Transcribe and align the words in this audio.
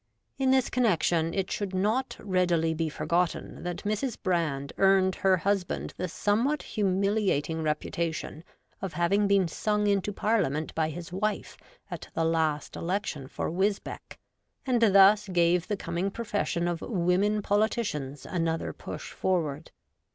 In 0.39 0.49
this 0.49 0.71
connexion, 0.71 1.31
it 1.31 1.51
should 1.51 1.75
not 1.75 2.17
readily 2.19 2.73
be 2.73 2.89
forgotten 2.89 3.61
that 3.61 3.83
Mrs. 3.83 4.17
Brand 4.19 4.73
earned 4.79 5.13
her 5.13 5.37
husband 5.37 5.93
the 5.95 6.07
somewhat 6.07 6.63
humiliating 6.63 7.61
reputation 7.61 8.43
of 8.81 8.93
having 8.93 9.27
been 9.27 9.47
sung 9.47 9.85
into 9.85 10.11
Parliament 10.11 10.73
by 10.73 10.89
his 10.89 11.13
wife 11.13 11.55
at 11.91 12.07
the 12.15 12.25
last 12.25 12.75
election 12.75 13.27
for 13.27 13.51
Wisbech, 13.51 14.17
and 14.65 14.81
thus 14.81 15.27
gave 15.27 15.67
the 15.67 15.77
coming 15.77 16.09
profession 16.09 16.67
of 16.67 16.81
Women 16.81 17.43
Politicians 17.43 18.25
another 18.25 18.73
push 18.73 19.11
forward. 19.11 19.69